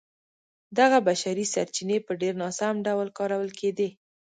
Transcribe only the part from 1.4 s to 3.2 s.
سرچینې په ډېر ناسم ډول